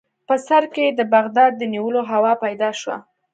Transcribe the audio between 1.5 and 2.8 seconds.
د نیولو هوا پیدا